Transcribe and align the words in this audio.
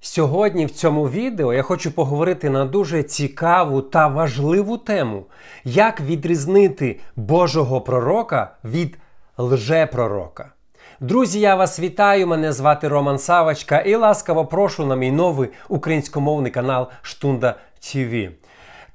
Сьогодні 0.00 0.66
в 0.66 0.70
цьому 0.70 1.08
відео 1.08 1.54
я 1.54 1.62
хочу 1.62 1.92
поговорити 1.92 2.50
на 2.50 2.64
дуже 2.64 3.02
цікаву 3.02 3.82
та 3.82 4.08
важливу 4.08 4.78
тему, 4.78 5.26
як 5.64 6.00
відрізнити 6.00 7.00
Божого 7.16 7.80
пророка 7.80 8.56
від 8.64 8.98
лжепророка. 9.38 10.52
Друзі, 11.00 11.40
я 11.40 11.54
вас 11.54 11.80
вітаю! 11.80 12.26
Мене 12.26 12.52
звати 12.52 12.88
Роман 12.88 13.18
Савочка 13.18 13.78
і 13.78 13.94
ласкаво 13.94 14.46
прошу 14.46 14.86
на 14.86 14.96
мій 14.96 15.10
новий 15.10 15.48
українськомовний 15.68 16.52
канал 16.52 16.88
Штунда 17.02 17.54
ТВ. 17.80 18.41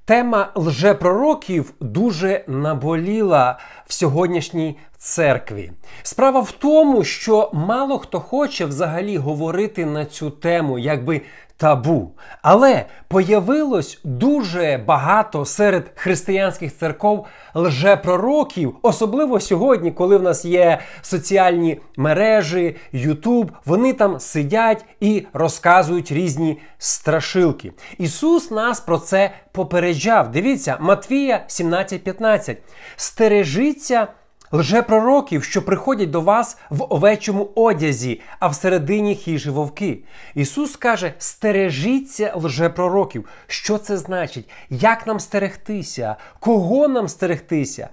Тема 0.07 0.51
лжепророків 0.55 1.73
дуже 1.79 2.43
наболіла 2.47 3.59
в 3.85 3.93
сьогоднішній 3.93 4.77
церкві. 4.97 5.71
Справа 6.03 6.39
в 6.39 6.51
тому, 6.51 7.03
що 7.03 7.49
мало 7.53 7.99
хто 7.99 8.19
хоче 8.19 8.65
взагалі 8.65 9.17
говорити 9.17 9.85
на 9.85 10.05
цю 10.05 10.29
тему, 10.29 10.79
якби 10.79 11.21
табу. 11.57 12.11
Але 12.41 12.85
появилось 13.07 13.99
дуже 14.03 14.83
багато 14.87 15.45
серед 15.45 15.91
християнських 15.95 16.77
церков 16.77 17.25
лжепророків, 17.55 18.75
особливо 18.81 19.39
сьогодні, 19.39 19.91
коли 19.91 20.17
в 20.17 20.23
нас 20.23 20.45
є 20.45 20.79
соціальні 21.01 21.81
мережі, 21.97 22.75
Ютуб, 22.91 23.51
вони 23.65 23.93
там 23.93 24.19
сидять 24.19 24.85
і 24.99 25.25
розказують 25.33 26.11
різні 26.11 26.57
страшилки. 26.77 27.73
Ісус 27.97 28.51
нас 28.51 28.79
про 28.79 28.97
це 28.97 29.31
попереджав. 29.51 30.31
Дивіться, 30.31 30.77
Матвія 30.79 31.45
17,15. 31.49 32.57
Стережіться 32.95 34.07
лжепророків, 34.51 35.43
що 35.43 35.65
приходять 35.65 36.11
до 36.11 36.21
вас 36.21 36.57
в 36.69 36.93
овечому 36.93 37.49
одязі, 37.55 38.21
а 38.39 38.47
всередині 38.47 39.15
хижі 39.15 39.49
вовки. 39.49 39.99
Ісус 40.35 40.75
каже: 40.75 41.13
стережіться 41.17 42.33
лжепророків. 42.35 43.25
Що 43.47 43.77
це 43.77 43.97
значить? 43.97 44.49
Як 44.69 45.07
нам 45.07 45.19
стерегтися? 45.19 46.15
Кого 46.39 46.87
нам 46.87 47.07
стерегтися? 47.07 47.89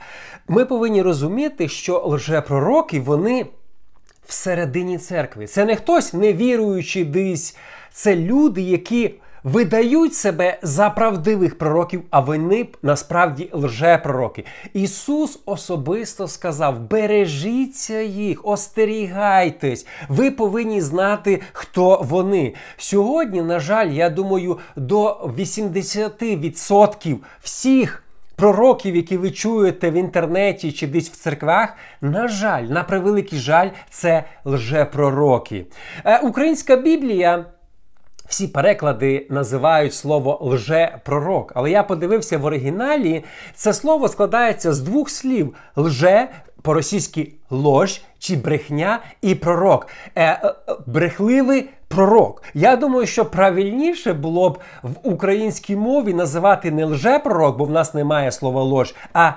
Ми 0.49 0.65
повинні 0.65 1.03
розуміти, 1.03 1.69
що 1.69 2.03
лжепророки 2.07 3.01
вони 3.01 3.47
всередині 4.27 4.99
церкви. 4.99 5.47
Це 5.47 5.65
не 5.65 5.77
хтось 5.77 6.15
невіруючий 6.15 7.05
десь, 7.05 7.57
це 7.93 8.17
люди, 8.17 8.63
які 8.63 9.15
видають 9.45 10.15
себе 10.15 10.59
за 10.63 10.91
правдивих 10.91 11.59
пророків, 11.59 12.03
а 12.11 12.21
вони 12.21 12.69
насправді 12.83 13.51
лжепророки. 13.53 14.45
Ісус 14.73 15.41
особисто 15.47 16.29
сказав: 16.29 16.81
бережіться 16.81 18.01
їх, 18.01 18.47
остерігайтесь, 18.47 19.87
ви 20.09 20.31
повинні 20.31 20.81
знати, 20.81 21.41
хто 21.53 22.01
вони. 22.05 22.55
Сьогодні, 22.77 23.43
на 23.43 23.61
жаль, 23.61 23.89
я 23.89 24.11
думаю, 24.11 24.59
до 24.77 25.33
80% 25.39 27.17
всіх. 27.43 28.01
Пророків, 28.37 28.97
які 28.97 29.17
ви 29.17 29.31
чуєте 29.31 29.91
в 29.91 29.95
інтернеті 29.95 30.73
чи 30.73 30.87
десь 30.87 31.11
в 31.11 31.17
церквах, 31.17 31.75
на 32.01 32.29
жаль, 32.29 32.63
на 32.63 32.85
превеликий 32.85 33.39
жаль, 33.39 33.69
це 33.91 34.25
лжепророки. 34.45 35.67
Е, 36.05 36.19
Українська 36.19 36.77
Біблія 36.77 37.45
всі 38.27 38.49
переклади 38.49 39.27
називають 39.31 39.95
слово 39.95 40.39
лже-пророк. 40.43 41.53
Але 41.55 41.71
я 41.71 41.83
подивився 41.83 42.39
в 42.39 42.45
оригіналі, 42.45 43.25
це 43.55 43.73
слово 43.75 44.09
складається 44.09 44.73
з 44.73 44.81
двох 44.81 45.11
слів: 45.11 45.55
лже 45.77 46.29
по-російськи 46.63 47.33
лож 47.51 48.01
чи 48.19 48.37
брехня 48.37 49.01
і 49.23 49.35
пророк. 49.35 49.87
Е, 50.15 50.25
е, 50.25 50.55
Брехливий 50.87 51.69
пророк. 51.89 52.43
Я 52.55 52.77
думаю, 52.77 53.07
що 53.07 53.25
правильніше 53.25 54.13
було 54.13 54.51
б 54.51 54.59
в 54.83 54.95
українській 55.03 55.77
мові 55.77 56.15
називати 56.15 56.71
не 56.71 56.85
лже-пророк, 56.85 57.57
бо 57.57 57.65
в 57.65 57.71
нас 57.71 57.95
немає 57.95 58.33
слова 58.33 58.63
лож, 58.63 58.95
а 59.13 59.33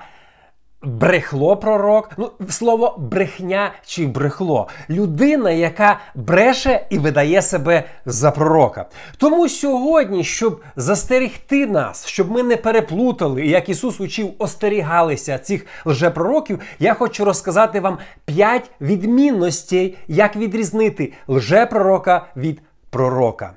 Брехло 0.82 1.56
пророк, 1.56 2.10
ну 2.16 2.30
слово 2.50 2.94
брехня 2.98 3.72
чи 3.86 4.06
брехло. 4.06 4.68
Людина, 4.90 5.50
яка 5.50 6.00
бреше 6.14 6.86
і 6.90 6.98
видає 6.98 7.42
себе 7.42 7.84
за 8.06 8.30
пророка. 8.30 8.86
Тому 9.16 9.48
сьогодні, 9.48 10.24
щоб 10.24 10.60
застерігти 10.76 11.66
нас, 11.66 12.06
щоб 12.06 12.30
ми 12.30 12.42
не 12.42 12.56
переплутали, 12.56 13.46
як 13.46 13.68
Ісус 13.68 14.00
учив, 14.00 14.32
остерігалися 14.38 15.38
цих 15.38 15.66
лжепророків, 15.84 16.60
я 16.78 16.94
хочу 16.94 17.24
розказати 17.24 17.80
вам 17.80 17.98
п'ять 18.24 18.70
відмінностей, 18.80 19.96
як 20.08 20.36
відрізнити 20.36 21.12
лжепророка 21.28 22.26
від 22.36 22.60
пророка. 22.90 23.52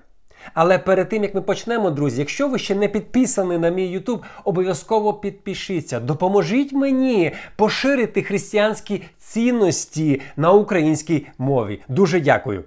Але 0.53 0.77
перед 0.77 1.09
тим 1.09 1.23
як 1.23 1.35
ми 1.35 1.41
почнемо, 1.41 1.89
друзі, 1.91 2.19
якщо 2.19 2.47
ви 2.47 2.59
ще 2.59 2.75
не 2.75 2.87
підписані 2.87 3.57
на 3.57 3.69
мій 3.69 3.99
YouTube, 3.99 4.19
обов'язково 4.43 5.13
підпишіться. 5.13 5.99
Допоможіть 5.99 6.73
мені 6.73 7.31
поширити 7.55 8.21
християнські 8.21 9.03
цінності 9.19 10.21
на 10.37 10.51
українській 10.51 11.27
мові. 11.37 11.81
Дуже 11.87 12.19
дякую. 12.19 12.63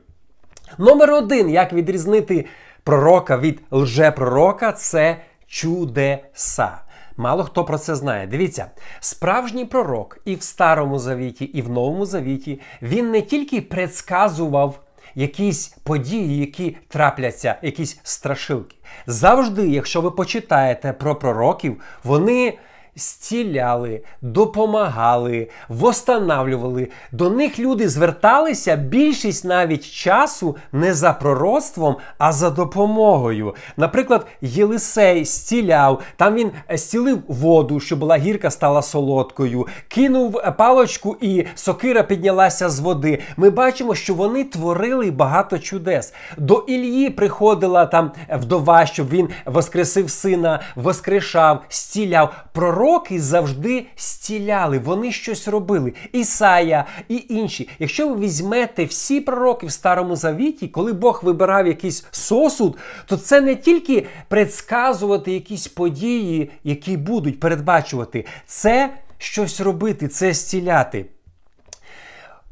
Номер 0.78 1.10
один, 1.10 1.50
як 1.50 1.72
відрізнити 1.72 2.44
пророка 2.84 3.38
від 3.38 3.60
лжепророка, 3.70 4.72
це 4.72 5.16
чудеса. 5.46 6.78
Мало 7.16 7.44
хто 7.44 7.64
про 7.64 7.78
це 7.78 7.94
знає. 7.94 8.26
Дивіться, 8.26 8.66
справжній 9.00 9.64
пророк 9.64 10.18
і 10.24 10.34
в 10.34 10.42
Старому 10.42 10.98
Завіті, 10.98 11.44
і 11.44 11.62
в 11.62 11.70
Новому 11.70 12.06
Завіті 12.06 12.60
він 12.82 13.10
не 13.10 13.22
тільки 13.22 13.60
предсказував 13.60 14.80
якісь 15.14 15.68
події, 15.68 16.38
які 16.38 16.76
трапляться, 16.88 17.56
якісь 17.62 18.00
страшилки. 18.02 18.76
Завжди, 19.06 19.68
якщо 19.68 20.00
ви 20.00 20.10
почитаєте 20.10 20.92
про 20.92 21.16
пророків, 21.16 21.80
вони 22.04 22.58
зціляли, 22.96 24.02
допомагали, 24.22 25.48
восстанавлювали. 25.68 26.88
До 27.12 27.30
них 27.30 27.58
люди 27.58 27.88
зверталися 27.88 28.76
більшість 28.76 29.44
навіть 29.44 29.90
часу 29.90 30.56
не 30.72 30.94
за 30.94 31.12
пророцтвом, 31.12 31.96
а 32.18 32.32
за 32.32 32.50
допомогою. 32.50 33.54
Наприклад, 33.76 34.26
Єлисей 34.40 35.24
зціляв, 35.24 36.00
там 36.16 36.34
він 36.34 36.50
зцілив 36.70 37.22
воду, 37.28 37.80
що 37.80 37.96
була 37.96 38.16
гірка, 38.16 38.50
стала 38.50 38.82
солодкою, 38.82 39.66
кинув 39.88 40.42
палочку, 40.58 41.16
і 41.20 41.46
сокира 41.54 42.02
піднялася 42.02 42.68
з 42.68 42.80
води. 42.80 43.18
Ми 43.36 43.50
бачимо, 43.50 43.94
що 43.94 44.14
вони 44.14 44.44
творили 44.44 45.10
багато 45.10 45.58
чудес. 45.58 46.14
До 46.38 46.54
Ільї 46.54 47.10
приходила 47.10 47.86
там 47.86 48.12
вдова, 48.32 48.86
щоб 48.86 49.08
він 49.08 49.28
воскресив 49.46 50.10
сина, 50.10 50.60
воскрешав, 50.76 51.62
зціляв. 51.70 52.34
Пророк 52.52 52.83
пророки 52.84 53.20
завжди 53.20 53.86
стіляли, 53.96 54.78
вони 54.78 55.12
щось 55.12 55.48
робили. 55.48 55.92
Ісая 56.12 56.84
і 57.08 57.24
інші. 57.28 57.68
Якщо 57.78 58.08
ви 58.08 58.20
візьмете 58.20 58.84
всі 58.84 59.20
пророки 59.20 59.66
в 59.66 59.72
Старому 59.72 60.16
Завіті, 60.16 60.68
коли 60.68 60.92
Бог 60.92 61.20
вибирав 61.22 61.66
якийсь 61.66 62.06
сосуд, 62.10 62.78
то 63.06 63.16
це 63.16 63.40
не 63.40 63.56
тільки 63.56 64.06
предсказувати 64.28 65.32
якісь 65.32 65.68
події, 65.68 66.50
які 66.64 66.96
будуть 66.96 67.40
передбачувати, 67.40 68.26
це 68.46 68.90
щось 69.18 69.60
робити, 69.60 70.08
це 70.08 70.34
стіляти. 70.34 71.06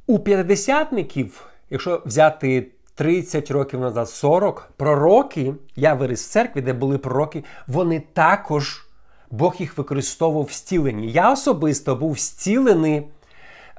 У 0.06 0.18
п'ятдесятників, 0.18 1.46
якщо 1.70 2.02
взяти 2.06 2.66
30 2.94 3.50
років 3.50 3.80
назад, 3.80 4.08
40 4.08 4.68
пророки, 4.76 5.54
я 5.76 5.94
виріс 5.94 6.26
в 6.26 6.30
церкві, 6.30 6.60
де 6.60 6.72
були 6.72 6.98
пророки, 6.98 7.44
вони 7.66 8.02
також 8.12 8.86
Бог 9.32 9.54
їх 9.58 9.78
використовував 9.78 10.50
в. 10.50 11.08
Я 11.08 11.32
особисто 11.32 11.96
був 11.96 12.18
зцілений 12.18 13.02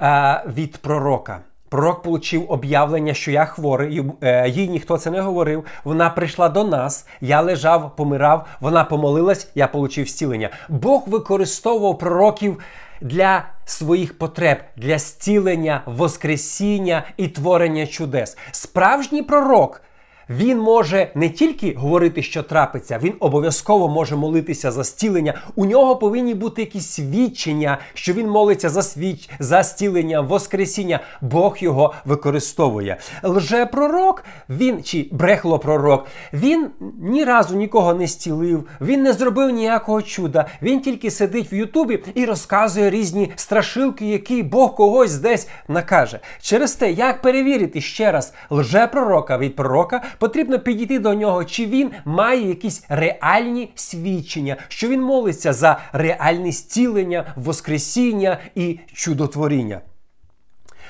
е, 0.01 0.43
від 0.55 0.77
пророка. 0.77 1.39
Пророк 1.69 2.07
отримав 2.07 2.51
об'явлення, 2.51 3.13
що 3.13 3.31
я 3.31 3.45
хворий, 3.45 4.03
е, 4.21 4.49
їй 4.49 4.67
ніхто 4.67 4.97
це 4.97 5.11
не 5.11 5.21
говорив. 5.21 5.65
Вона 5.83 6.09
прийшла 6.09 6.49
до 6.49 6.63
нас, 6.63 7.07
я 7.21 7.41
лежав, 7.41 7.95
помирав, 7.95 8.47
вона 8.59 8.83
помолилась, 8.83 9.47
я 9.55 9.69
отримав 9.73 10.07
зцілення. 10.09 10.49
Бог 10.69 11.03
використовував 11.07 11.97
пророків 11.97 12.59
для 13.01 13.45
своїх 13.65 14.17
потреб, 14.17 14.57
для 14.75 14.99
зцілення, 14.99 15.81
воскресіння 15.85 17.03
і 17.17 17.27
творення 17.27 17.87
чудес. 17.87 18.37
Справжній 18.51 19.23
пророк 19.23 19.81
він 20.29 20.59
може 20.59 21.11
не 21.15 21.29
тільки 21.29 21.73
говорити, 21.77 22.21
що 22.21 22.43
трапиться, 22.43 22.99
він 23.03 23.13
обов'язково 23.19 23.87
може 23.87 24.15
молитися 24.15 24.71
за 24.71 24.83
стілення. 24.83 25.33
У 25.55 25.65
нього 25.65 25.95
повинні 25.95 26.33
бути 26.33 26.61
якісь 26.61 26.87
свідчення, 26.87 27.77
що 27.93 28.13
він 28.13 28.29
молиться 28.29 28.69
за 28.69 28.81
свіч, 28.81 29.29
за 29.39 29.63
стілення, 29.63 30.21
воскресіння. 30.21 30.99
Бог 31.21 31.57
його 31.59 31.93
використовує. 32.05 32.97
Лжепророк, 33.23 34.23
він 34.49 34.83
чи 34.83 35.07
брехлопророк, 35.11 36.07
він 36.33 36.67
ні 36.99 37.23
разу 37.23 37.55
нікого 37.55 37.93
не 37.93 38.07
стілив, 38.07 38.67
він 38.81 39.03
не 39.03 39.13
зробив 39.13 39.49
ніякого 39.49 40.01
чуда. 40.01 40.45
Він 40.61 40.81
тільки 40.81 41.11
сидить 41.11 41.53
в 41.53 41.55
Ютубі 41.55 42.03
і 42.13 42.25
розказує 42.25 42.89
різні 42.89 43.31
страшилки, 43.35 44.05
які 44.05 44.43
Бог 44.43 44.75
когось 44.75 45.17
десь 45.17 45.47
накаже. 45.67 46.19
Через 46.41 46.73
те, 46.73 46.91
як 46.91 47.21
перевірити 47.21 47.81
ще 47.81 48.11
раз 48.11 48.33
лжепророка 48.49 49.37
від 49.37 49.55
пророка 49.55 50.01
потрібно 50.17 50.59
підійти 50.59 50.99
до 50.99 51.13
нього, 51.13 51.45
чи 51.45 51.65
він 51.65 51.91
має 52.05 52.47
якісь 52.47 52.85
реальні 52.89 53.71
свідчення, 53.75 54.57
що 54.67 54.87
він 54.87 55.01
молиться 55.01 55.53
за 55.53 55.79
реальне 55.93 56.51
зцілення, 56.51 57.33
воскресіння 57.35 58.37
і 58.55 58.79
чудотворіння. 58.93 59.81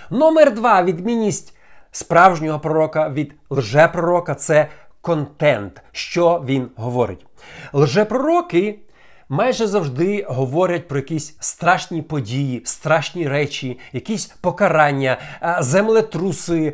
Номер 0.10 0.54
два 0.54 0.84
відмінність 0.84 1.58
справжнього 1.92 2.60
пророка 2.60 3.10
від 3.10 3.34
лжепророка 3.50 4.36
це 4.36 4.68
контент, 5.02 5.82
що 5.92 6.44
він 6.46 6.70
говорить. 6.76 7.26
Лжепророки 7.74 8.80
майже 9.34 9.68
завжди 9.68 10.26
говорять 10.30 10.88
про 10.88 10.98
якісь 10.98 11.36
страшні 11.40 12.02
події, 12.02 12.62
страшні 12.66 13.28
речі, 13.28 13.80
якісь 13.94 14.26
покарання, 14.26 15.18
землетруси, 15.60 16.74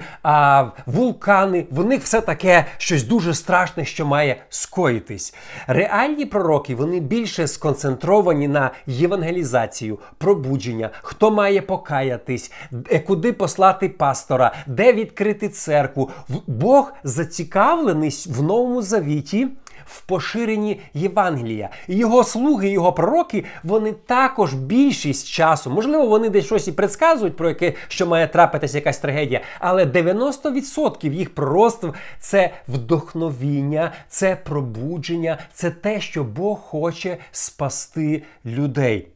вулкани. 0.85 1.65
В 1.71 1.85
них 1.85 2.03
все 2.03 2.21
таке 2.21 2.65
щось 2.77 3.03
дуже 3.03 3.33
страшне, 3.33 3.85
що 3.85 4.05
має 4.05 4.41
скоїтись. 4.49 5.35
Реальні 5.67 6.25
пророки 6.25 6.75
вони 6.75 6.99
більше 6.99 7.47
сконцентровані 7.47 8.47
на 8.47 8.71
євангелізацію, 8.87 9.99
пробудження, 10.17 10.89
хто 11.01 11.31
має 11.31 11.61
покаятись, 11.61 12.51
е, 12.91 12.99
куди 12.99 13.33
послати 13.33 13.89
пастора, 13.89 14.55
де 14.67 14.93
відкрити 14.93 15.49
церкву. 15.49 16.09
Бог 16.47 16.93
зацікавлений 17.03 18.25
в 18.29 18.41
новому 18.41 18.81
завіті 18.81 19.47
в 19.89 20.01
поширенні 20.01 20.79
Євангелія. 20.93 21.69
Його 21.87 22.23
слуги, 22.23 22.69
його 22.69 22.93
пророки, 22.93 23.45
вони 23.63 23.91
також 23.91 24.53
більшість 24.53 25.27
часу, 25.27 25.69
можливо, 25.69 26.05
вони 26.07 26.29
десь 26.29 26.45
щось 26.45 26.67
і 26.67 26.71
предсказують, 26.71 27.35
про 27.37 27.49
яке 27.49 27.73
що 27.87 28.07
має 28.07 28.27
трапитися 28.27 28.77
якась 28.77 28.97
трагедія, 28.97 29.41
але 29.59 29.85
90% 29.85 31.11
їх 31.11 31.35
пророцтв– 31.35 31.93
це 32.19 32.49
вдохновіння, 32.67 33.91
це 34.09 34.35
пробудження, 34.35 35.37
це 35.53 35.71
те, 35.71 36.01
що 36.01 36.23
Бог 36.23 36.59
хоче 36.59 37.17
спасти 37.31 38.23
людей. 38.45 39.07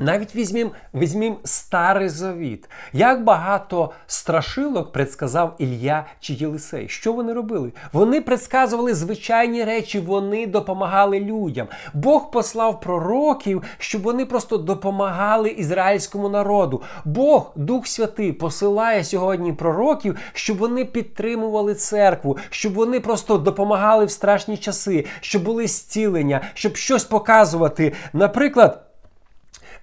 Навіть 0.00 0.34
візьмім, 0.36 0.70
візьмім 0.94 1.36
старий 1.44 2.08
завіт. 2.08 2.68
Як 2.92 3.24
багато 3.24 3.90
страшилок 4.06 4.92
предсказав 4.92 5.54
Ілля 5.58 6.04
чи 6.20 6.32
Єлисей. 6.32 6.88
Що 6.88 7.12
вони 7.12 7.32
робили? 7.32 7.72
Вони 7.92 8.20
предсказували 8.20 8.94
звичайні 8.94 9.64
речі, 9.64 10.00
вони 10.00 10.46
допомагали 10.46 11.20
людям. 11.20 11.66
Бог 11.94 12.30
послав 12.30 12.80
пророків, 12.80 13.62
щоб 13.78 14.02
вони 14.02 14.26
просто 14.26 14.56
допомагали 14.56 15.48
ізраїльському 15.48 16.28
народу. 16.28 16.82
Бог, 17.04 17.52
Дух 17.56 17.86
Святий, 17.86 18.32
посилає 18.32 19.04
сьогодні 19.04 19.52
пророків, 19.52 20.16
щоб 20.32 20.58
вони 20.58 20.84
підтримували 20.84 21.74
церкву, 21.74 22.38
щоб 22.50 22.74
вони 22.74 23.00
просто 23.00 23.38
допомагали 23.38 24.04
в 24.04 24.10
страшні 24.10 24.56
часи, 24.56 25.06
щоб 25.20 25.42
були 25.42 25.66
зцілення, 25.66 26.40
щоб 26.54 26.76
щось 26.76 27.04
показувати. 27.04 27.92
Наприклад. 28.12 28.89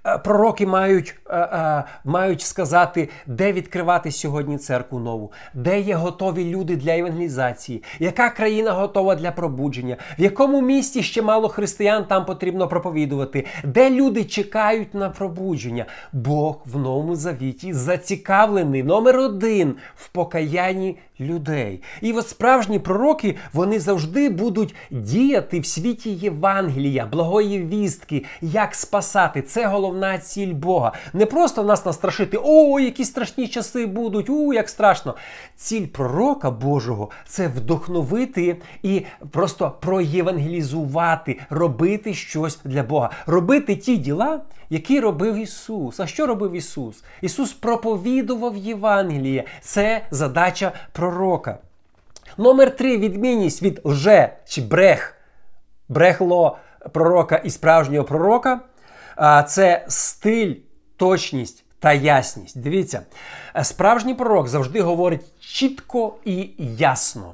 Е, 0.07 0.17
пророки 0.17 0.65
мають 0.65 1.15
е, 1.29 1.37
е, 1.37 1.83
мають 2.05 2.41
сказати, 2.41 3.09
де 3.25 3.51
відкривати 3.51 4.11
сьогодні 4.11 4.57
церкву 4.57 4.99
нову, 4.99 5.31
де 5.53 5.79
є 5.79 5.95
готові 5.95 6.45
люди 6.45 6.75
для 6.75 6.97
евангелізації, 6.97 7.83
яка 7.99 8.29
країна 8.29 8.71
готова 8.71 9.15
для 9.15 9.31
пробудження, 9.31 9.97
в 10.19 10.21
якому 10.21 10.61
місті 10.61 11.03
ще 11.03 11.21
мало 11.21 11.49
християн 11.49 12.05
там 12.05 12.25
потрібно 12.25 12.67
проповідувати, 12.67 13.45
де 13.63 13.89
люди 13.89 14.23
чекають 14.23 14.93
на 14.93 15.09
пробудження. 15.09 15.85
Бог 16.13 16.61
в 16.65 16.77
новому 16.77 17.15
завіті 17.15 17.73
зацікавлений 17.73 18.83
номер 18.83 19.17
один 19.17 19.75
в 19.95 20.07
покаянні 20.07 20.97
людей. 21.19 21.81
І 22.01 22.13
от 22.13 22.29
справжні 22.29 22.79
пророки 22.79 23.35
вони 23.53 23.79
завжди 23.79 24.29
будуть 24.29 24.75
діяти 24.91 25.59
в 25.59 25.65
світі 25.65 26.09
Євангелія, 26.09 27.05
благої 27.05 27.65
вістки, 27.65 28.25
як 28.41 28.75
спасати. 28.75 29.41
Це 29.41 29.65
головна 29.65 30.17
ціль 30.17 30.53
Бога. 30.53 30.93
Не 31.13 31.25
просто 31.25 31.63
нас 31.63 31.85
настрашити, 31.85 32.39
о, 32.43 32.79
які 32.79 33.05
страшні 33.05 33.47
часи 33.47 33.85
будуть, 33.85 34.29
у, 34.29 34.53
як 34.53 34.69
страшно. 34.69 35.15
Ціль 35.55 35.85
пророка 35.87 36.51
Божого 36.51 37.09
це 37.27 37.47
вдохновити 37.47 38.57
і 38.83 39.05
просто 39.31 39.71
проєвангелізувати, 39.79 41.39
робити 41.49 42.13
щось 42.13 42.59
для 42.63 42.83
Бога, 42.83 43.09
робити 43.25 43.75
ті 43.75 43.97
діла, 43.97 44.41
які 44.69 44.99
робив 44.99 45.35
Ісус. 45.35 45.99
А 45.99 46.07
що 46.07 46.27
робив 46.27 46.51
Ісус? 46.51 47.03
Ісус 47.21 47.53
проповідував 47.53 48.57
Євангеліє. 48.57 49.43
Це 49.61 50.01
задача 50.11 50.71
пророка. 50.91 51.57
Номер 52.37 52.75
три 52.75 52.97
відмінність 52.97 53.63
від 53.63 53.81
лже 53.83 54.33
чи 54.47 54.61
брех, 54.61 55.15
брехло 55.89 56.57
пророка 56.91 57.35
і 57.35 57.49
справжнього 57.49 58.05
пророка. 58.05 58.59
Це 59.47 59.85
стиль, 59.87 60.55
точність 60.97 61.63
та 61.79 61.93
ясність. 61.93 62.61
Дивіться, 62.61 63.01
справжній 63.63 64.15
пророк 64.15 64.47
завжди 64.47 64.81
говорить 64.81 65.21
чітко 65.39 66.15
і 66.25 66.49
ясно. 66.77 67.33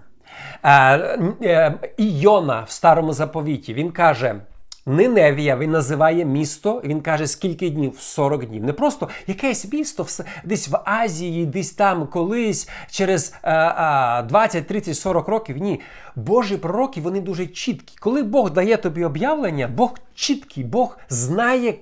Е, 0.65 1.73
Іона 1.97 2.61
в 2.61 2.71
старому 2.71 3.13
заповіті 3.13 3.73
він 3.73 3.91
каже. 3.91 4.35
Ниневія 4.85 5.57
він 5.57 5.71
називає 5.71 6.25
місто, 6.25 6.81
він 6.85 7.01
каже, 7.01 7.27
скільки 7.27 7.69
днів? 7.69 7.95
40 7.99 8.45
днів. 8.45 8.63
Не 8.63 8.73
просто 8.73 9.09
якесь 9.27 9.73
місто 9.73 10.05
десь 10.43 10.69
в 10.69 10.79
Азії, 10.85 11.45
десь 11.45 11.71
там 11.71 12.07
колись, 12.07 12.69
через 12.91 13.33
а, 13.41 13.51
а, 13.53 14.21
20, 14.21 14.67
30, 14.67 14.97
40 14.97 15.27
років. 15.27 15.57
Ні. 15.57 15.81
Божі 16.15 16.57
пророки 16.57 17.01
вони 17.01 17.21
дуже 17.21 17.47
чіткі. 17.47 17.95
Коли 17.99 18.23
Бог 18.23 18.51
дає 18.51 18.77
тобі 18.77 19.03
об'явлення, 19.03 19.67
Бог 19.67 19.93
чіткий, 20.15 20.63
Бог 20.63 20.97
знає 21.09 21.75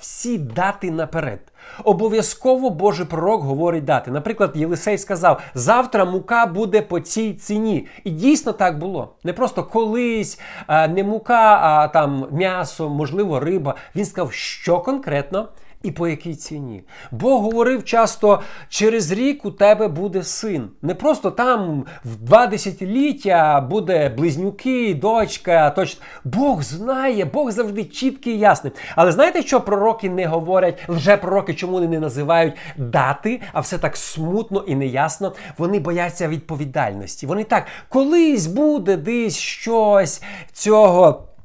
всі 0.00 0.38
дати 0.38 0.90
наперед. 0.90 1.40
Обов'язково 1.84 2.70
Божий 2.70 3.06
пророк 3.06 3.42
говорить 3.42 3.84
дати. 3.84 4.10
Наприклад, 4.10 4.52
Єлисей 4.54 4.98
сказав: 4.98 5.40
завтра 5.54 6.04
мука 6.04 6.46
буде 6.46 6.82
по 6.82 7.00
цій 7.00 7.34
ціні. 7.34 7.86
І 8.04 8.10
дійсно 8.10 8.52
так 8.52 8.78
було. 8.78 9.14
Не 9.24 9.32
просто 9.32 9.64
колись, 9.64 10.40
не 10.68 11.04
мука, 11.04 11.58
а 11.62 11.88
там 11.88 12.26
м'ясо, 12.30 12.88
можливо, 12.88 13.40
риба. 13.40 13.74
Він 13.96 14.04
сказав, 14.04 14.32
що 14.32 14.80
конкретно 14.80 15.48
і 15.86 15.90
по 15.90 16.08
якій 16.08 16.34
ціні. 16.34 16.82
Бог 17.10 17.42
говорив 17.42 17.84
часто, 17.84 18.40
через 18.68 19.12
рік 19.12 19.44
у 19.44 19.50
тебе 19.50 19.88
буде 19.88 20.22
син. 20.22 20.68
Не 20.82 20.94
просто 20.94 21.30
там 21.30 21.84
в 22.04 22.16
два 22.16 22.46
десятиліття 22.46 23.60
буде 23.60 24.08
близнюки, 24.08 24.94
дочка. 24.94 25.70
Точ... 25.70 25.98
Бог 26.24 26.62
знає, 26.62 27.24
Бог 27.24 27.50
завжди 27.50 27.84
чіткий 27.84 28.34
і 28.34 28.38
ясний. 28.38 28.72
Але 28.96 29.12
знаєте, 29.12 29.42
що 29.42 29.60
пророки 29.60 30.10
не 30.10 30.26
говорять? 30.26 30.88
Лже 30.88 31.16
пророки, 31.16 31.54
чому 31.54 31.72
вони 31.72 31.88
не 31.88 32.00
називають 32.00 32.54
дати, 32.76 33.40
а 33.52 33.60
все 33.60 33.78
так 33.78 33.96
смутно 33.96 34.64
і 34.66 34.74
неясно. 34.74 35.32
Вони 35.58 35.80
бояться 35.80 36.28
відповідальності. 36.28 37.26
Вони 37.26 37.44
так, 37.44 37.66
колись 37.88 38.46
буде 38.46 38.96
десь 38.96 39.38
щось 39.38 40.22
цього. 40.52 41.35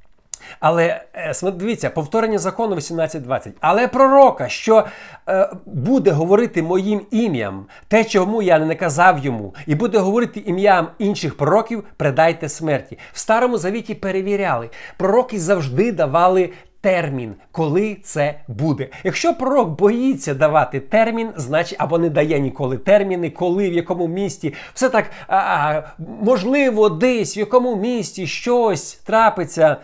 Але 0.60 1.02
е, 1.14 1.52
дивіться, 1.52 1.90
повторення 1.90 2.38
закону 2.38 2.76
18.20. 2.76 3.52
Але 3.60 3.88
пророка, 3.88 4.50
що 4.50 4.86
е, 5.30 5.50
буде 5.66 6.12
говорити 6.12 6.64
моїм 6.64 7.02
ім'ям, 7.12 7.66
те, 7.88 8.04
чому 8.04 8.42
я 8.42 8.60
не 8.60 8.66
наказав 8.66 9.20
йому, 9.20 9.56
і 9.68 9.76
буде 9.76 9.98
говорити 9.98 10.44
ім'ям 10.46 10.88
інших 11.00 11.38
пророків, 11.38 11.84
предайте 11.98 12.50
смерті. 12.50 12.98
В 13.14 13.20
старому 13.20 13.58
завіті 13.58 13.96
перевіряли. 13.96 14.70
Пророки 14.98 15.40
завжди 15.40 15.92
давали. 15.92 16.50
Термін, 16.84 17.36
коли 17.52 17.98
це 18.04 18.40
буде. 18.48 18.90
Якщо 19.04 19.34
пророк 19.34 19.70
боїться 19.70 20.34
давати 20.34 20.80
термін, 20.80 21.30
значить 21.36 21.76
або 21.82 21.98
не 21.98 22.10
дає 22.10 22.40
ніколи 22.40 22.78
терміни, 22.78 23.30
коли, 23.30 23.70
в 23.70 23.74
якому 23.74 24.08
місті, 24.08 24.54
все 24.74 24.90
так 24.90 25.06
а, 25.28 25.82
можливо, 26.22 26.90
десь 26.90 27.38
в 27.38 27.40
якому 27.40 27.76
місті 27.76 28.28
щось 28.28 28.94
трапиться. 28.94 29.78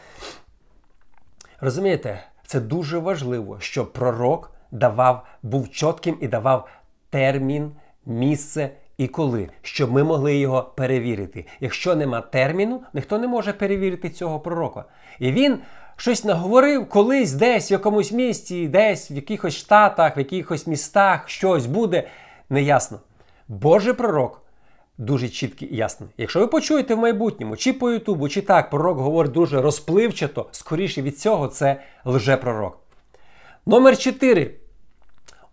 Розумієте, 1.61 2.23
це 2.45 2.59
дуже 2.59 2.97
важливо, 2.97 3.57
щоб 3.59 3.93
пророк 3.93 4.51
давав, 4.71 5.25
був 5.43 5.71
чітким 5.71 6.17
і 6.21 6.27
давав 6.27 6.67
термін, 7.09 7.71
місце 8.05 8.69
і 8.97 9.07
коли, 9.07 9.49
щоб 9.61 9.91
ми 9.91 10.03
могли 10.03 10.35
його 10.35 10.63
перевірити. 10.63 11.45
Якщо 11.59 11.95
нема 11.95 12.21
терміну, 12.21 12.81
ніхто 12.93 13.17
не 13.17 13.27
може 13.27 13.53
перевірити 13.53 14.09
цього 14.09 14.39
пророка. 14.39 14.85
І 15.19 15.31
він 15.31 15.59
щось 15.95 16.23
наговорив 16.23 16.89
колись, 16.89 17.33
десь 17.33 17.71
в 17.71 17.73
якомусь 17.73 18.11
місті, 18.11 18.67
десь 18.67 19.11
в 19.11 19.13
якихось 19.13 19.55
штатах, 19.55 20.17
в 20.17 20.19
якихось 20.19 20.67
містах 20.67 21.29
щось 21.29 21.65
буде. 21.65 22.07
Неясно. 22.49 22.99
Божий 23.47 23.93
пророк. 23.93 24.46
Дуже 24.97 25.29
чіткий 25.29 25.73
і 25.73 25.75
ясний. 25.75 26.09
Якщо 26.17 26.39
ви 26.39 26.47
почуєте 26.47 26.95
в 26.95 26.97
майбутньому, 26.97 27.57
чи 27.57 27.73
по 27.73 27.91
Ютубу, 27.91 28.29
чи 28.29 28.41
так, 28.41 28.69
пророк 28.69 28.97
говорить 28.97 29.31
дуже 29.31 29.61
розпливчато, 29.61 30.49
скоріше 30.51 31.01
від 31.01 31.19
цього 31.19 31.47
це 31.47 31.81
лжепророк. 32.05 32.79
Номер 33.65 33.97
4. 33.97 34.55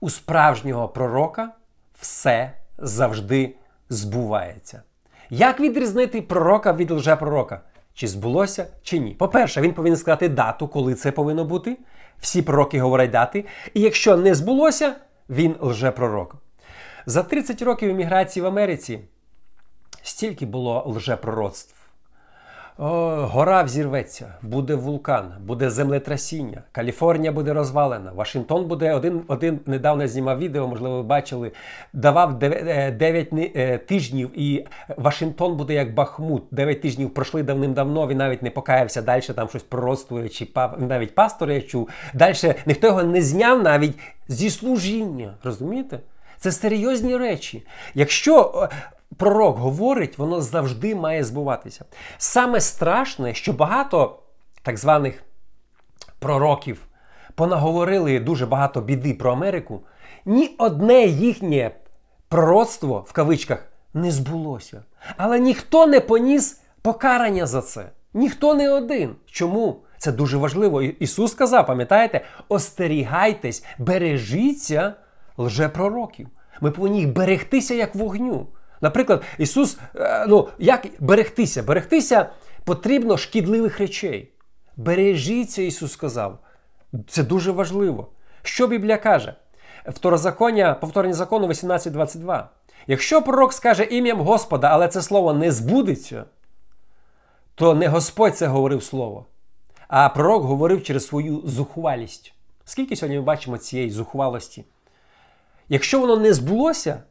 У 0.00 0.10
справжнього 0.10 0.88
пророка 0.88 1.50
все 2.00 2.52
завжди 2.78 3.54
збувається. 3.88 4.82
Як 5.30 5.60
відрізнити 5.60 6.22
пророка 6.22 6.72
від 6.72 6.90
лжепророка? 6.90 7.60
Чи 7.94 8.08
збулося, 8.08 8.66
чи 8.82 8.98
ні? 8.98 9.10
По-перше, 9.10 9.60
він 9.60 9.72
повинен 9.72 9.96
сказати 9.96 10.28
дату, 10.28 10.68
коли 10.68 10.94
це 10.94 11.12
повинно 11.12 11.44
бути. 11.44 11.78
Всі 12.18 12.42
пророки 12.42 12.80
говорять 12.80 13.10
дати. 13.10 13.44
І 13.74 13.80
якщо 13.80 14.16
не 14.16 14.34
збулося, 14.34 14.94
він 15.28 15.56
лжепророк. 15.60 16.36
За 17.06 17.22
30 17.22 17.62
років 17.62 17.90
еміграції 17.90 18.42
в 18.42 18.46
Америці 18.46 19.00
стільки 20.14 20.46
було 20.46 20.84
лжепророцтв. 20.86 21.74
О, 22.78 22.86
Гора 23.32 23.62
взірветься, 23.62 24.34
буде 24.42 24.74
вулкан, 24.74 25.32
буде 25.40 25.70
землетрасіння, 25.70 26.62
Каліфорнія 26.72 27.32
буде 27.32 27.52
розвалена, 27.52 28.12
Вашингтон 28.12 28.64
буде 28.64 28.94
один 28.94 29.22
один 29.28 29.60
недавно 29.66 30.08
знімав 30.08 30.38
відео, 30.38 30.68
можливо, 30.68 30.96
ви 30.96 31.02
бачили, 31.02 31.52
давав 31.92 32.38
9 32.38 33.32
е, 33.32 33.50
е, 33.54 33.78
тижнів, 33.78 34.30
і 34.34 34.66
Вашингтон 34.96 35.56
буде 35.56 35.74
як 35.74 35.94
Бахмут. 35.94 36.42
9 36.50 36.82
тижнів 36.82 37.14
пройшли 37.14 37.42
давним-давно. 37.42 38.08
Він 38.08 38.18
навіть 38.18 38.42
не 38.42 38.50
покаявся 38.50 39.02
далі, 39.02 39.22
там 39.22 39.48
щось 39.48 39.62
пророцтвує, 39.62 40.28
чи 40.28 40.48
навіть 40.78 41.14
пастор 41.14 41.50
я 41.50 41.60
чув. 41.60 41.88
Далі 42.14 42.34
ніхто 42.66 42.86
його 42.86 43.02
не 43.02 43.22
зняв 43.22 43.62
навіть 43.62 43.98
зі 44.28 44.50
служіння. 44.50 45.34
Розумієте? 45.44 46.00
Це 46.38 46.52
серйозні 46.52 47.16
речі. 47.16 47.66
Якщо 47.94 48.68
пророк 49.16 49.58
говорить, 49.58 50.18
воно 50.18 50.40
завжди 50.40 50.94
має 50.94 51.24
збуватися. 51.24 51.84
Саме 52.18 52.60
страшне, 52.60 53.34
що 53.34 53.52
багато 53.52 54.18
так 54.62 54.78
званих 54.78 55.22
пророків 56.18 56.86
понаговорили 57.34 58.20
дуже 58.20 58.46
багато 58.46 58.80
біди 58.80 59.14
про 59.14 59.32
Америку, 59.32 59.80
ні 60.24 60.54
одне 60.58 61.02
їхнє 61.02 61.70
пророцтво 62.28 63.04
в 63.08 63.12
кавичках 63.12 63.66
не 63.94 64.10
збулося. 64.10 64.82
Але 65.16 65.40
ніхто 65.40 65.86
не 65.86 66.00
поніс 66.00 66.60
покарання 66.82 67.46
за 67.46 67.62
це. 67.62 67.90
Ніхто 68.14 68.54
не 68.54 68.70
один. 68.70 69.16
Чому? 69.26 69.76
Це 69.98 70.12
дуже 70.12 70.36
важливо. 70.36 70.82
Ісус 70.82 71.32
сказав, 71.32 71.66
пам'ятаєте, 71.66 72.20
остерігайтесь, 72.48 73.64
бережіться 73.78 74.94
лжепророків. 75.38 76.28
Ми 76.60 76.70
повинні 76.70 77.00
їх 77.00 77.12
берегтися 77.12 77.74
як 77.74 77.94
вогню. 77.94 78.46
Наприклад, 78.84 79.22
Ісус, 79.38 79.78
е, 79.96 80.26
ну 80.28 80.48
як 80.58 80.86
берегтися? 81.00 81.62
Берегтися 81.62 82.30
потрібно 82.64 83.16
шкідливих 83.16 83.78
речей. 83.78 84.32
Бережіться, 84.76 85.62
Ісус 85.62 85.92
сказав. 85.92 86.38
Це 87.08 87.22
дуже 87.22 87.50
важливо. 87.50 88.08
Що 88.42 88.66
Біблія 88.66 88.96
каже? 88.96 89.34
Второзаконня, 89.86 90.74
повторення 90.74 91.14
закону 91.14 91.48
18.22. 91.48 92.44
Якщо 92.86 93.22
пророк 93.22 93.52
скаже 93.52 93.84
ім'ям 93.84 94.20
Господа, 94.20 94.68
але 94.68 94.88
це 94.88 95.02
слово 95.02 95.32
не 95.32 95.52
збудеться, 95.52 96.24
то 97.54 97.74
не 97.74 97.88
Господь 97.88 98.36
це 98.36 98.46
говорив 98.46 98.82
слово, 98.82 99.26
а 99.88 100.08
пророк 100.08 100.42
говорив 100.42 100.82
через 100.82 101.06
свою 101.06 101.42
зухвалість. 101.44 102.34
Скільки 102.64 102.96
сьогодні 102.96 103.16
ми 103.16 103.22
бачимо 103.22 103.58
цієї 103.58 103.90
зухвалості? 103.90 104.64
Якщо 105.68 106.00
воно 106.00 106.16
не 106.16 106.32
збулося, 106.32 107.02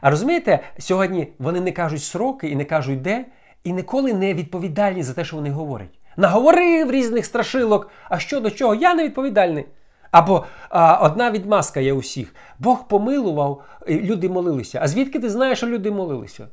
а 0.00 0.10
розумієте, 0.10 0.60
сьогодні 0.78 1.28
вони 1.38 1.60
не 1.60 1.72
кажуть 1.72 2.02
сроки 2.02 2.48
і 2.48 2.56
не 2.56 2.64
кажуть 2.64 3.02
де, 3.02 3.24
і 3.64 3.72
ніколи 3.72 4.12
не 4.12 4.34
відповідальні 4.34 5.02
за 5.02 5.12
те, 5.12 5.24
що 5.24 5.36
вони 5.36 5.50
говорять. 5.50 5.98
Наговорив 6.16 6.90
різних 6.90 7.26
страшилок, 7.26 7.90
а 8.08 8.18
що 8.18 8.40
до 8.40 8.50
чого, 8.50 8.74
я 8.74 8.94
не 8.94 9.04
відповідальний. 9.04 9.64
Або 10.10 10.44
а, 10.68 11.06
одна 11.06 11.30
відмазка 11.30 11.80
є 11.80 11.92
усіх. 11.92 12.34
Бог 12.58 12.88
помилував, 12.88 13.62
люди 13.88 14.28
молилися. 14.28 14.78
А 14.82 14.88
звідки 14.88 15.18
ти 15.18 15.30
знаєш, 15.30 15.58
що 15.58 15.66
люди 15.66 15.90
молилися? 15.90 16.48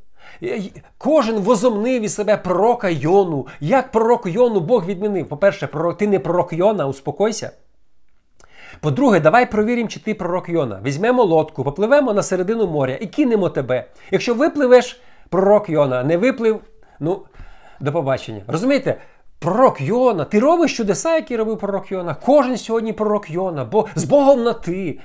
Кожен 0.98 1.36
возомнив 1.36 2.02
із 2.02 2.16
себе 2.16 2.38
пророка 2.38 2.90
Йону. 2.90 3.48
Як 3.60 3.92
пророк 3.92 4.26
Йону 4.26 4.60
Бог 4.60 4.86
відмінив? 4.86 5.28
По-перше, 5.28 5.68
пророк, 5.68 5.98
ти 5.98 6.08
не 6.08 6.20
пророк 6.20 6.54
Йона, 6.54 6.88
успокойся. 6.88 7.52
По-друге, 8.80 9.20
давай 9.20 9.52
провіримо, 9.52 9.88
чи 9.88 10.00
ти 10.00 10.14
пророк 10.14 10.50
Йона. 10.50 10.82
Візьмемо 10.86 11.24
лодку, 11.24 11.64
попливемо 11.64 12.14
на 12.14 12.24
середину 12.24 12.68
моря 12.68 12.98
і 13.02 13.08
кинемо 13.08 13.50
тебе. 13.50 13.86
Якщо 14.12 14.34
випливеш, 14.34 15.02
пророк 15.30 15.70
Йона, 15.70 16.04
не 16.04 16.18
виплив, 16.18 16.60
ну, 17.00 17.22
до 17.80 17.92
побачення. 17.92 18.42
Розумієте? 18.48 19.02
Пророк 19.40 19.82
Йона, 19.82 20.26
ти 20.26 20.40
робиш 20.40 20.78
чудеса, 20.78 21.16
які 21.16 21.38
робив 21.38 21.58
пророк 21.58 21.92
Йона. 21.92 22.16
Кожен 22.26 22.58
сьогодні 22.58 22.94
пророк 22.94 23.30
Йона, 23.30 23.66
бо 23.66 23.88
з 23.96 24.04
Богом 24.04 24.44
на 24.44 24.54
ти. 24.54 25.00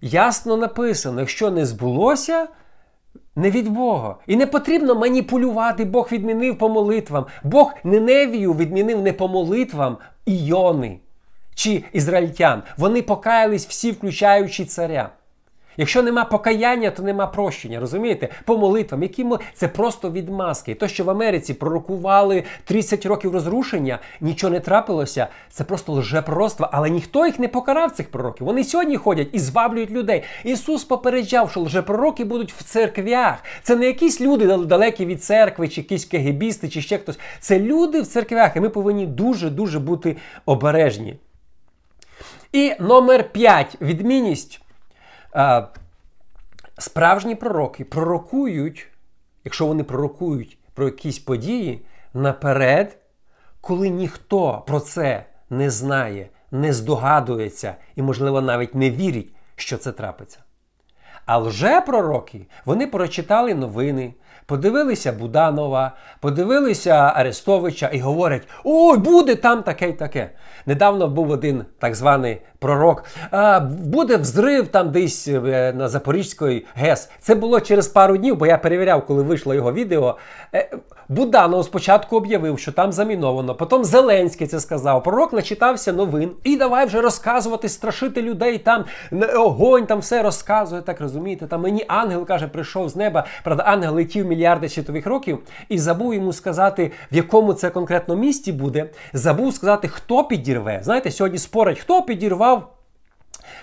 Ясно 0.00 0.56
написано, 0.56 1.20
якщо 1.20 1.50
не 1.50 1.66
збулося, 1.66 2.46
не 3.36 3.50
від 3.50 3.68
Бога. 3.68 4.16
І 4.26 4.36
не 4.36 4.46
потрібно 4.46 4.94
маніпулювати, 4.94 5.84
Бог 5.84 6.08
відмінив 6.12 6.58
по 6.58 6.68
молитвам. 6.68 7.26
Бог 7.44 7.74
Неневію 7.84 8.52
відмінив 8.52 9.02
не 9.02 9.12
по 9.12 9.28
молитвам 9.28 9.96
Іони 10.26 11.00
чи 11.54 11.84
ізраїльтян. 11.92 12.62
Вони 12.76 13.02
покаялись 13.02 13.66
всі, 13.66 13.90
включаючи 13.90 14.64
царя. 14.64 15.10
Якщо 15.76 16.02
нема 16.02 16.24
покаяння, 16.24 16.90
то 16.90 17.02
нема 17.02 17.26
прощення. 17.26 17.80
Розумієте? 17.80 18.28
По 18.44 18.58
молитвам, 18.58 19.02
які 19.02 19.24
ми... 19.24 19.38
це 19.54 19.68
просто 19.68 20.10
відмазки. 20.10 20.72
І 20.72 20.74
то, 20.74 20.88
що 20.88 21.04
в 21.04 21.10
Америці 21.10 21.54
пророкували 21.54 22.44
30 22.64 23.06
років 23.06 23.32
розрушення, 23.32 23.98
нічого 24.20 24.52
не 24.52 24.60
трапилося, 24.60 25.26
це 25.50 25.64
просто 25.64 25.92
лжепророцтво, 25.92 26.68
але 26.72 26.90
ніхто 26.90 27.26
їх 27.26 27.38
не 27.38 27.48
покарав, 27.48 27.90
цих 27.90 28.10
пророків. 28.10 28.46
Вони 28.46 28.64
сьогодні 28.64 28.96
ходять 28.96 29.28
і 29.32 29.38
зваблюють 29.38 29.90
людей. 29.90 30.22
Ісус 30.44 30.84
попереджав, 30.84 31.50
що 31.50 31.60
лжепророки 31.60 32.24
будуть 32.24 32.52
в 32.52 32.62
церквях. 32.62 33.44
Це 33.62 33.76
не 33.76 33.86
якісь 33.86 34.20
люди 34.20 34.56
далекі 34.56 35.06
від 35.06 35.24
церкви, 35.24 35.68
чи 35.68 35.80
якісь 35.80 36.04
кегебісти, 36.04 36.68
чи 36.68 36.82
ще 36.82 36.98
хтось. 36.98 37.18
Це 37.40 37.58
люди 37.58 38.00
в 38.00 38.06
церквях, 38.06 38.56
і 38.56 38.60
ми 38.60 38.68
повинні 38.68 39.06
дуже-дуже 39.06 39.78
бути 39.78 40.16
обережні. 40.46 41.16
І 42.54 42.74
номер 42.80 43.32
5 43.32 43.76
відмінність. 43.80 44.60
Справжні 46.78 47.34
пророки 47.34 47.84
пророкують, 47.84 48.88
якщо 49.44 49.66
вони 49.66 49.84
пророкують 49.84 50.58
про 50.74 50.84
якісь 50.84 51.18
події 51.18 51.86
наперед, 52.14 52.98
коли 53.60 53.88
ніхто 53.88 54.62
про 54.66 54.80
це 54.80 55.24
не 55.50 55.70
знає, 55.70 56.28
не 56.50 56.72
здогадується 56.72 57.74
і, 57.96 58.02
можливо, 58.02 58.40
навіть 58.40 58.74
не 58.74 58.90
вірить, 58.90 59.32
що 59.56 59.78
це 59.78 59.92
трапиться. 59.92 60.38
А 61.26 61.38
лже-пророки, 61.38 62.46
вони 62.64 62.86
прочитали 62.86 63.54
новини, 63.54 64.14
подивилися 64.46 65.12
Буданова, 65.12 65.92
подивилися 66.20 66.94
Арестовича 66.94 67.88
і 67.88 67.98
говорять: 67.98 68.48
ой, 68.64 68.98
буде 68.98 69.34
там 69.34 69.62
таке 69.62 69.88
й 69.88 69.92
таке. 69.92 70.30
Недавно 70.66 71.08
був 71.08 71.30
один 71.30 71.64
так 71.78 71.94
званий 71.94 72.40
пророк. 72.58 73.04
А, 73.30 73.60
Буде 73.60 74.16
взрив 74.16 74.68
там 74.68 74.90
десь 74.90 75.28
е, 75.28 75.72
на 75.76 75.88
Запорізької 75.88 76.66
ГЕС. 76.74 77.10
Це 77.20 77.34
було 77.34 77.60
через 77.60 77.88
пару 77.88 78.16
днів, 78.16 78.36
бо 78.36 78.46
я 78.46 78.58
перевіряв, 78.58 79.06
коли 79.06 79.22
вийшло 79.22 79.54
його 79.54 79.72
відео. 79.72 80.16
Е, 80.54 80.70
Буданов 81.08 81.64
спочатку 81.64 82.16
об'явив, 82.16 82.58
що 82.58 82.72
там 82.72 82.92
заміновано. 82.92 83.54
Потім 83.54 83.84
Зеленський 83.84 84.46
це 84.46 84.60
сказав. 84.60 85.02
Пророк 85.02 85.32
начитався 85.32 85.92
новин 85.92 86.30
і 86.44 86.56
давай 86.56 86.86
вже 86.86 87.00
розказувати, 87.00 87.68
страшити 87.68 88.22
людей. 88.22 88.58
Там 88.58 88.84
огонь, 89.36 89.86
там 89.86 89.98
все 89.98 90.22
розказує. 90.22 90.82
Так 90.82 91.00
розумієте? 91.00 91.46
Там 91.46 91.62
мені 91.62 91.84
ангел 91.88 92.26
каже, 92.26 92.48
прийшов 92.48 92.88
з 92.88 92.96
неба. 92.96 93.24
Правда, 93.42 93.62
ангел 93.66 93.94
летів 93.94 94.26
мільярди 94.34 94.68
світових 94.68 95.06
років 95.06 95.38
і 95.68 95.78
забув 95.78 96.14
йому 96.14 96.32
сказати, 96.32 96.92
в 97.12 97.16
якому 97.16 97.54
це 97.54 97.70
конкретно 97.70 98.16
місті 98.16 98.52
буде. 98.52 98.90
Забув 99.12 99.54
сказати, 99.54 99.88
хто 99.88 100.24
підірве. 100.24 100.80
Знаєте, 100.82 101.10
сьогодні 101.10 101.38
спорять, 101.38 101.78
хто 101.78 102.02
підірвав. 102.02 102.70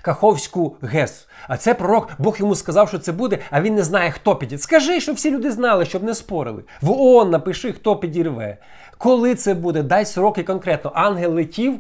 Каховську 0.01 0.75
ГЕС. 0.81 1.27
А 1.47 1.57
це 1.57 1.73
пророк, 1.73 2.09
Бог 2.19 2.37
йому 2.39 2.55
сказав, 2.55 2.87
що 2.87 2.99
це 2.99 3.11
буде, 3.11 3.39
а 3.51 3.61
він 3.61 3.75
не 3.75 3.83
знає, 3.83 4.11
хто 4.11 4.35
підірве. 4.35 4.61
Скажи, 4.61 5.01
щоб 5.01 5.15
всі 5.15 5.31
люди 5.31 5.51
знали, 5.51 5.85
щоб 5.85 6.03
не 6.03 6.15
спорили. 6.15 6.63
В 6.81 6.91
ООН 6.91 7.29
напиши, 7.29 7.73
хто 7.73 7.95
підірве. 7.95 8.57
Коли 8.97 9.35
це 9.35 9.53
буде, 9.53 9.83
дай 9.83 10.05
сроки 10.05 10.43
конкретно. 10.43 10.91
Ангел 10.95 11.33
летів 11.33 11.79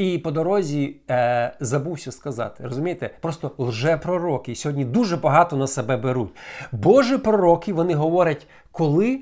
І 0.00 0.18
по 0.18 0.30
дорозі 0.30 0.96
е, 1.10 1.52
забувся 1.60 2.12
сказати. 2.12 2.64
Розумієте? 2.64 3.10
Просто 3.20 3.50
лжепророки 3.58 4.54
сьогодні 4.54 4.84
дуже 4.84 5.16
багато 5.16 5.56
на 5.56 5.66
себе 5.66 5.96
беруть. 5.96 6.30
Божі 6.72 7.18
пророки 7.18 7.72
вони 7.72 7.94
говорять, 7.94 8.46
коли. 8.72 9.20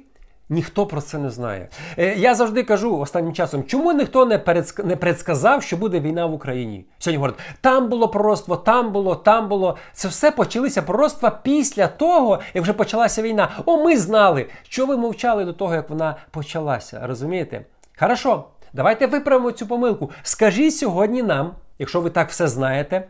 Ніхто 0.50 0.86
про 0.86 1.00
це 1.00 1.18
не 1.18 1.30
знає. 1.30 1.68
Е, 1.98 2.14
я 2.14 2.34
завжди 2.34 2.62
кажу 2.62 2.98
останнім 2.98 3.32
часом, 3.32 3.64
чому 3.64 3.92
ніхто 3.92 4.26
не 4.26 4.38
передск... 4.38 4.84
не 4.84 4.96
предсказав, 4.96 5.62
що 5.62 5.76
буде 5.76 6.00
війна 6.00 6.26
в 6.26 6.34
Україні. 6.34 6.84
Сьогодні 6.98 7.16
говорять, 7.16 7.38
там 7.60 7.88
було 7.88 8.08
пророцтво, 8.08 8.56
там 8.56 8.92
було, 8.92 9.14
там 9.14 9.48
було. 9.48 9.76
Це 9.92 10.08
все 10.08 10.30
почалися 10.30 10.82
пророцтва 10.82 11.30
після 11.30 11.86
того, 11.86 12.40
як 12.54 12.62
вже 12.62 12.72
почалася 12.72 13.22
війна. 13.22 13.50
О, 13.66 13.84
ми 13.84 13.96
знали, 13.96 14.46
що 14.62 14.86
ви 14.86 14.96
мовчали 14.96 15.44
до 15.44 15.52
того, 15.52 15.74
як 15.74 15.90
вона 15.90 16.16
почалася. 16.30 17.00
Розумієте? 17.06 17.64
Хорошо, 17.98 18.44
давайте 18.78 19.06
виправимо 19.06 19.52
цю 19.52 19.66
помилку. 19.66 20.10
Скажіть 20.22 20.76
сьогодні 20.76 21.22
нам, 21.22 21.54
якщо 21.78 22.00
ви 22.00 22.10
так 22.10 22.30
все 22.30 22.48
знаєте, 22.48 23.08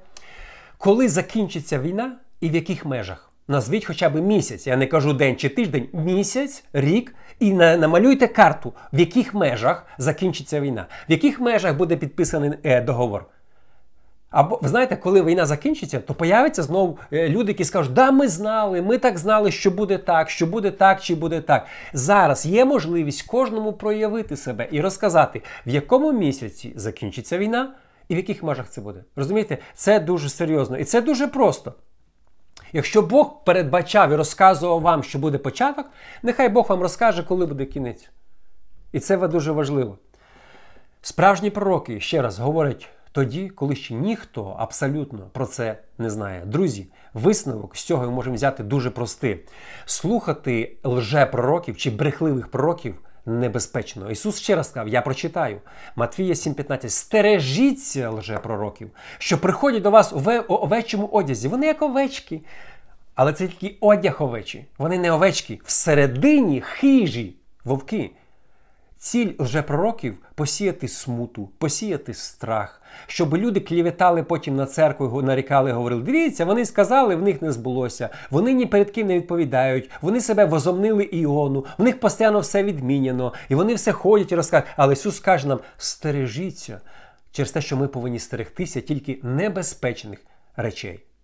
коли 0.79 1.09
закінчиться 1.09 1.79
війна 1.79 2.17
і 2.41 2.51
в 2.51 2.55
яких 2.55 2.87
межах? 2.87 3.33
Назвіть 3.49 3.85
хоча 3.85 4.11
б 4.11 4.17
місяць, 4.17 4.67
я 4.67 4.77
не 4.77 4.87
кажу 4.87 5.13
день 5.13 5.37
чи 5.37 5.49
тиждень, 5.49 5.89
місяць, 5.93 6.65
рік, 6.73 7.15
і 7.41 7.53
намалюйте 7.53 8.27
карту, 8.27 8.73
в 8.93 8.99
яких 9.01 9.35
межах 9.35 9.87
закінчиться 9.99 10.61
війна, 10.61 10.87
в 11.09 11.13
яких 11.13 11.41
межах 11.41 11.77
буде 11.77 11.97
підписаний 11.97 12.51
е, 12.65 12.81
договор. 12.81 13.27
Або 14.31 14.59
ви 14.63 14.69
знаєте, 14.69 14.97
коли 14.97 15.23
війна 15.23 15.47
закінчиться, 15.47 16.01
то 16.01 16.15
появляться 16.15 16.63
знову 16.63 16.99
е, 17.13 17.29
люди, 17.29 17.53
які 17.53 17.65
скажуть, 17.65 17.93
да, 17.93 18.11
ми 18.11 18.29
знали, 18.29 18.83
ми 18.83 18.99
так 18.99 19.19
знали, 19.19 19.51
що 19.51 19.71
буде 19.71 19.99
так, 19.99 20.31
що 20.31 20.47
буде 20.47 20.71
так 20.71 21.01
чи 21.01 21.15
буде 21.15 21.41
так. 21.41 21.67
Зараз 21.93 22.47
є 22.47 22.65
можливість 22.65 23.23
кожному 23.23 23.73
проявити 23.73 24.37
себе 24.37 24.69
і 24.71 24.81
розказати, 24.81 25.43
в 25.67 25.71
якому 25.71 26.13
місяці 26.13 26.73
закінчиться 26.77 27.39
війна 27.39 27.75
і 28.09 28.15
в 28.15 28.17
яких 28.17 28.43
межах 28.43 28.69
це 28.69 28.81
буде. 28.81 29.05
Розумієте, 29.17 29.59
це 29.75 30.01
дуже 30.01 30.29
серйозно 30.29 30.79
і 30.79 30.85
це 30.85 31.01
дуже 31.01 31.27
просто. 31.27 31.75
Якщо 32.73 33.03
Бог 33.03 33.45
передбачав 33.45 34.11
і 34.11 34.17
розказував 34.17 34.81
вам, 34.81 35.03
що 35.03 35.19
буде 35.19 35.39
початок, 35.39 35.87
нехай 36.23 36.49
Бог 36.49 36.67
вам 36.69 36.83
розкаже, 36.83 37.23
коли 37.23 37.47
буде 37.47 37.65
кінець. 37.65 38.11
І 38.93 39.01
це 39.01 39.29
дуже 39.29 39.53
важливо. 39.53 39.99
Справжні 41.03 41.51
пророки, 41.51 42.01
ще 42.01 42.23
раз, 42.23 42.39
говорять 42.39 42.89
тоді, 43.13 43.49
коли 43.49 43.77
ще 43.77 43.95
ніхто 43.95 44.57
абсолютно 44.59 45.19
про 45.33 45.47
це 45.47 45.79
не 45.99 46.11
знає. 46.11 46.43
Друзі, 46.47 46.87
висновок 47.15 47.77
з 47.77 47.83
цього 47.83 48.03
ми 48.03 48.11
можемо 48.11 48.37
взяти 48.37 48.63
дуже 48.63 48.91
простий. 48.91 49.45
Слухати 49.85 50.77
лже-пророків 50.85 51.77
чи 51.77 51.91
брехливих 51.91 52.49
пророків 52.49 52.95
небезпечно. 53.27 54.11
Ісус 54.11 54.41
ще 54.41 54.57
раз 54.57 54.69
сказав, 54.69 54.89
я 54.89 55.03
прочитаю. 55.03 55.61
Матвія 55.97 56.35
7,15. 56.35 56.89
Стережіться 56.89 58.11
лжепророків, 58.11 58.91
що 59.19 59.39
приходять 59.39 59.83
до 59.83 59.91
вас 59.91 60.13
у 60.13 60.55
овечому 60.55 61.07
одязі. 61.07 61.49
Вони 61.49 61.67
як 61.67 61.83
овечки. 61.83 62.41
Але 63.15 63.33
це 63.33 63.49
тільки 63.49 63.77
одяг 63.81 64.23
овечі. 64.23 64.67
Вони 64.79 64.99
не 64.99 65.13
овечки. 65.13 65.61
Всередині 65.65 66.61
хижі 66.61 67.37
вовки. 67.65 68.11
Ціль 69.01 69.33
лжепророків 69.39 70.19
посіяти 70.35 70.89
смуту, 70.89 71.49
посіяти 71.59 72.15
страх, 72.15 72.83
щоб 73.07 73.37
люди 73.37 73.61
кліветали 73.61 74.23
потім 74.23 74.57
на 74.57 74.67
церкву, 74.67 75.23
нарікали, 75.23 75.73
говорили: 75.73 76.03
дивіться, 76.03 76.45
вони 76.45 76.65
сказали, 76.65 77.17
в 77.17 77.23
них 77.23 77.43
не 77.43 77.53
збулося, 77.53 78.09
вони 78.31 78.53
ні 78.53 78.67
перед 78.67 78.91
ким 78.91 79.07
не 79.07 79.17
відповідають, 79.17 79.91
вони 80.01 80.21
себе 80.21 80.45
возомнили 80.45 81.05
іону, 81.05 81.65
в 81.79 81.83
них 81.83 82.01
постійно 82.01 82.41
все 82.41 82.63
відміняно, 82.63 83.33
і 83.49 83.55
вони 83.55 83.75
все 83.75 83.93
ходять 83.93 84.33
і 84.33 84.37
розказують. 84.37 84.75
Але 84.77 84.93
Ісус 84.93 85.21
каже 85.21 85.49
нам: 85.49 85.61
стережіться 85.77 86.81
через 87.33 87.51
те, 87.53 87.61
що 87.61 87.77
ми 87.77 87.89
повинні 87.89 88.19
стерегтися 88.19 88.81
тільки 88.81 89.19
небезпечних 89.23 90.19
речей. 90.57 91.08